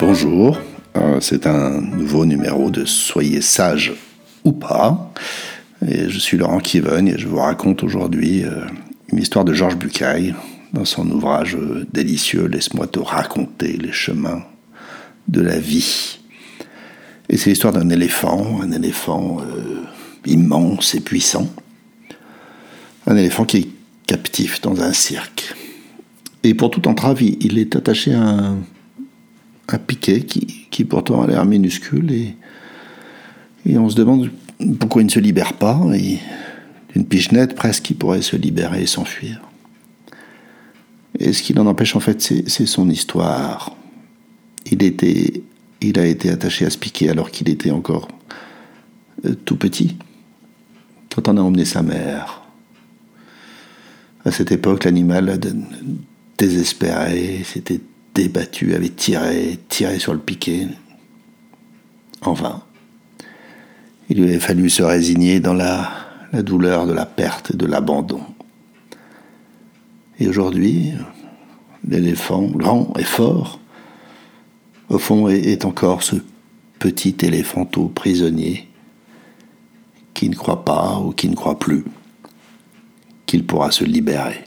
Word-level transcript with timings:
Bonjour, 0.00 0.58
euh, 0.96 1.20
c'est 1.20 1.46
un 1.46 1.82
nouveau 1.82 2.24
numéro 2.24 2.70
de 2.70 2.86
Soyez 2.86 3.42
sage 3.42 3.92
ou 4.44 4.52
pas. 4.52 5.12
Je 5.82 6.18
suis 6.18 6.38
Laurent 6.38 6.58
Kiven 6.58 7.06
et 7.06 7.18
je 7.18 7.28
vous 7.28 7.36
raconte 7.36 7.82
aujourd'hui 7.82 8.42
euh, 8.42 8.64
une 9.12 9.18
histoire 9.18 9.44
de 9.44 9.52
Georges 9.52 9.76
Bucaille 9.76 10.34
dans 10.72 10.86
son 10.86 11.10
ouvrage 11.10 11.54
euh, 11.54 11.86
délicieux 11.92 12.46
Laisse-moi 12.46 12.86
te 12.86 12.98
raconter 12.98 13.76
les 13.76 13.92
chemins 13.92 14.42
de 15.28 15.42
la 15.42 15.58
vie. 15.58 16.18
Et 17.28 17.36
c'est 17.36 17.50
l'histoire 17.50 17.74
d'un 17.74 17.90
éléphant, 17.90 18.62
un 18.62 18.72
éléphant 18.72 19.42
immense 20.24 20.94
et 20.94 21.00
puissant. 21.00 21.46
Un 23.06 23.16
éléphant 23.16 23.44
qui 23.44 23.58
est 23.58 23.68
captif 24.06 24.62
dans 24.62 24.80
un 24.80 24.94
cirque. 24.94 25.54
Et 26.42 26.54
pour 26.54 26.70
toute 26.70 26.86
entrave, 26.86 27.20
il 27.20 27.58
est 27.58 27.76
attaché 27.76 28.14
à 28.14 28.22
un, 28.22 28.56
piquet 29.90 30.20
qui, 30.22 30.84
pourtant 30.84 31.22
a 31.22 31.26
l'air 31.26 31.44
minuscule 31.44 32.12
et, 32.12 32.36
on 33.76 33.90
se 33.90 33.96
demande 33.96 34.30
pourquoi 34.78 35.02
il 35.02 35.06
ne 35.06 35.10
se 35.10 35.18
libère 35.18 35.54
pas. 35.54 35.80
Et 35.94 36.18
d'une 36.92 37.04
pichenette, 37.04 37.56
presque, 37.56 37.90
il 37.90 37.96
pourrait 37.96 38.22
se 38.22 38.36
libérer 38.36 38.82
et 38.82 38.86
s'enfuir. 38.86 39.40
Et 41.18 41.32
ce 41.32 41.42
qui 41.42 41.52
l'en 41.54 41.66
empêche, 41.66 41.96
en 41.96 42.00
fait, 42.00 42.22
c'est 42.22 42.66
son 42.66 42.88
histoire. 42.88 43.76
Il, 44.70 44.82
était, 44.82 45.42
il 45.80 45.98
a 45.98 46.06
été 46.06 46.30
attaché 46.30 46.64
à 46.64 46.70
ce 46.70 46.78
piquet 46.78 47.08
alors 47.08 47.30
qu'il 47.30 47.48
était 47.48 47.72
encore 47.72 48.08
euh, 49.26 49.34
tout 49.44 49.56
petit, 49.56 49.96
quand 51.14 51.28
on 51.28 51.36
a 51.36 51.40
emmené 51.42 51.64
sa 51.64 51.82
mère. 51.82 52.42
À 54.24 54.30
cette 54.30 54.52
époque, 54.52 54.84
l'animal 54.84 55.38
désespéré, 56.38 57.42
s'était 57.44 57.80
débattu, 58.22 58.74
avait 58.74 58.90
tiré, 58.90 59.58
tiré 59.68 59.98
sur 59.98 60.12
le 60.12 60.18
piquet. 60.18 60.68
En 62.22 62.34
vain. 62.34 62.62
Il 64.10 64.18
lui 64.18 64.28
avait 64.28 64.40
fallu 64.40 64.68
se 64.68 64.82
résigner 64.82 65.40
dans 65.40 65.54
la, 65.54 65.90
douleur 66.42 66.86
de 66.86 66.92
la 66.92 67.06
perte 67.06 67.52
et 67.52 67.56
de 67.56 67.64
l'abandon. 67.64 68.20
Et 70.18 70.28
aujourd'hui, 70.28 70.92
l'éléphant, 71.88 72.42
grand 72.42 72.92
et 72.98 73.04
fort, 73.04 73.58
au 74.90 74.98
fond 74.98 75.28
est, 75.28 75.64
encore 75.64 76.02
ce 76.02 76.16
petit 76.78 77.16
éléphanteau 77.22 77.88
prisonnier 77.88 78.68
qui 80.12 80.28
ne 80.28 80.34
croit 80.34 80.64
pas 80.64 80.98
ou 80.98 81.12
qui 81.12 81.28
ne 81.30 81.34
croit 81.34 81.58
plus 81.58 81.84
qu'il 83.24 83.46
pourra 83.46 83.70
se 83.70 83.84
libérer. 83.84 84.44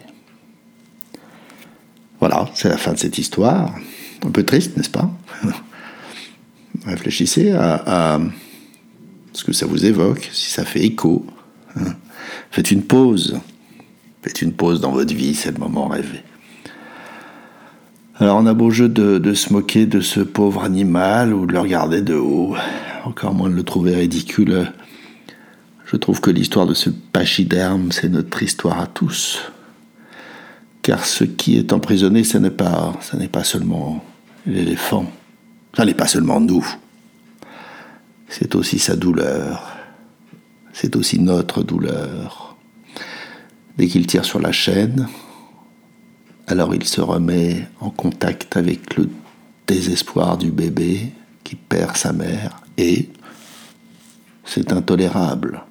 C'est 2.54 2.70
la 2.70 2.78
fin 2.78 2.94
de 2.94 2.98
cette 2.98 3.18
histoire. 3.18 3.74
Un 4.26 4.32
peu 4.32 4.44
triste, 4.44 4.78
n'est-ce 4.78 4.90
pas? 4.90 5.10
Réfléchissez 6.86 7.52
à, 7.52 8.20
ce 9.34 9.44
que 9.44 9.54
ça 9.54 9.66
vous 9.66 9.86
évoque, 9.86 10.30
si 10.32 10.52
ça 10.52 10.64
fait 10.66 10.82
écho. 10.82 11.26
Faites 12.52 12.72
une 12.72 12.84
pause. 12.84 13.40
Faites 14.22 14.42
une 14.42 14.54
pause 14.54 14.80
dans 14.80 14.92
votre 14.92 15.14
vie, 15.14 15.36
c'est 15.36 15.52
le 15.52 15.60
moment 15.60 15.88
rêvé. 15.88 16.24
Alors 18.18 18.38
on 18.38 18.46
a 18.46 18.54
beau 18.54 18.70
jeu 18.70 18.90
de, 18.90 19.34
se 19.34 19.52
moquer 19.52 19.86
de 19.86 20.00
ce 20.00 20.20
pauvre 20.20 20.64
animal 20.64 21.34
ou 21.34 21.46
de 21.46 21.54
le 21.54 21.60
regarder 21.60 22.02
de 22.02 22.16
haut, 22.16 22.56
encore 23.06 23.34
moins 23.34 23.50
de 23.50 23.56
le 23.56 23.64
trouver 23.64 23.96
ridicule. 23.96 24.72
Je 25.86 25.96
trouve 25.98 26.22
que 26.22 26.32
l'histoire 26.32 26.68
de 26.68 26.74
ce 26.74 26.90
pachyderme, 26.90 27.92
c'est 27.92 28.10
notre 28.10 28.42
histoire 28.42 28.80
à 28.80 28.88
tous 28.88 29.52
car 30.84 31.06
ce 31.06 31.24
qui 31.24 31.58
est 31.58 31.74
emprisonné, 31.74 32.24
ce 32.24 32.38
n'est 32.38 32.52
pas, 32.52 32.94
seulement 33.44 34.04
l'éléphant, 34.46 35.10
ce 35.76 35.82
n'est 35.82 35.94
pas 35.94 36.08
seulement 36.08 36.40
nous, 36.40 36.68
c'est 38.28 38.54
aussi 38.54 38.78
sa 38.80 38.96
douleur, 38.96 39.76
c'est 40.74 40.96
aussi 40.96 41.20
notre 41.20 41.64
douleur. 41.64 42.56
Dès 43.78 43.88
qu'il 43.88 44.06
tire 44.06 44.26
sur 44.26 44.40
la 44.40 44.52
chaîne, 44.52 45.08
alors 46.48 46.76
il 46.76 46.86
se 46.86 47.02
remet 47.02 47.68
en 47.80 47.90
contact 47.90 48.58
avec 48.58 48.98
le 48.98 49.10
désespoir 49.66 50.38
du 50.38 50.52
bébé 50.52 51.14
qui 51.44 51.56
perd 51.56 51.96
sa 51.96 52.12
mère 52.12 52.62
et 52.78 53.10
c'est 54.44 54.74
intolérable. 54.74 55.64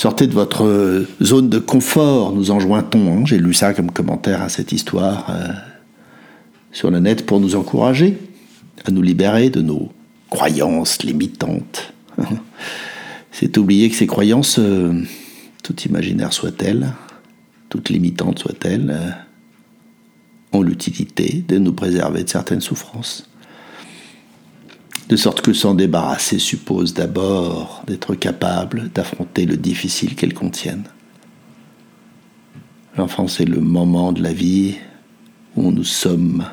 Sortez 0.00 0.26
de 0.26 0.32
votre 0.32 0.64
euh, 0.64 1.06
zone 1.22 1.50
de 1.50 1.58
confort, 1.58 2.32
nous 2.32 2.50
enjoint-on. 2.50 3.18
Hein. 3.18 3.24
J'ai 3.26 3.36
lu 3.36 3.52
ça 3.52 3.74
comme 3.74 3.90
commentaire 3.90 4.40
à 4.40 4.48
cette 4.48 4.72
histoire 4.72 5.26
euh, 5.28 5.52
sur 6.72 6.90
le 6.90 7.00
net 7.00 7.26
pour 7.26 7.38
nous 7.38 7.54
encourager 7.54 8.16
à 8.86 8.92
nous 8.92 9.02
libérer 9.02 9.50
de 9.50 9.60
nos 9.60 9.92
croyances 10.30 11.02
limitantes. 11.02 11.92
C'est 13.30 13.58
oublier 13.58 13.90
que 13.90 13.94
ces 13.94 14.06
croyances, 14.06 14.58
euh, 14.58 15.02
toutes 15.62 15.84
imaginaires 15.84 16.32
soient-elles, 16.32 16.94
toutes 17.68 17.90
limitantes 17.90 18.38
soient-elles, 18.38 19.14
ont 20.52 20.62
l'utilité 20.62 21.44
de 21.46 21.58
nous 21.58 21.74
préserver 21.74 22.24
de 22.24 22.30
certaines 22.30 22.62
souffrances 22.62 23.29
de 25.10 25.16
sorte 25.16 25.40
que 25.40 25.52
s'en 25.52 25.74
débarrasser 25.74 26.38
suppose 26.38 26.94
d'abord 26.94 27.82
d'être 27.88 28.14
capable 28.14 28.90
d'affronter 28.94 29.44
le 29.44 29.56
difficile 29.56 30.14
qu'elles 30.14 30.34
contiennent. 30.34 30.84
L'enfance 32.96 33.40
est 33.40 33.44
le 33.44 33.58
moment 33.58 34.12
de 34.12 34.22
la 34.22 34.32
vie 34.32 34.76
où 35.56 35.72
nous 35.72 35.84
sommes 35.84 36.46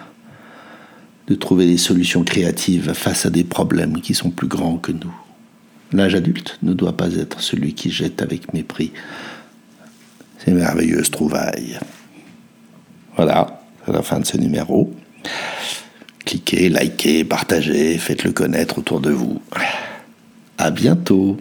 de 1.28 1.36
trouver 1.36 1.68
des 1.68 1.78
solutions 1.78 2.24
créatives 2.24 2.94
face 2.94 3.28
à 3.28 3.30
des 3.30 3.44
problèmes 3.44 4.02
qui 4.02 4.16
sont 4.16 4.32
plus 4.32 4.48
grands 4.48 4.78
que 4.78 4.92
nous. 4.92 5.14
L'âge 5.94 6.16
adulte 6.16 6.58
ne 6.64 6.74
doit 6.74 6.98
pas 6.98 7.14
être 7.14 7.42
celui 7.42 7.76
qui 7.76 7.92
jette 7.92 8.24
avec 8.24 8.56
mépris 8.56 8.92
ces 10.44 10.52
merveilleuses 10.52 11.12
trouvailles. 11.12 11.80
Voilà, 13.16 13.62
c'est 13.86 13.94
la 13.94 14.02
fin 14.02 14.20
de 14.20 14.26
ce 14.26 14.38
numéro. 14.38 14.92
Likez, 16.52 17.24
partagez, 17.24 17.98
faites-le 17.98 18.32
connaître 18.32 18.80
autour 18.80 19.00
de 19.00 19.12
vous. 19.12 19.42
À 20.58 20.72
bientôt 20.72 21.38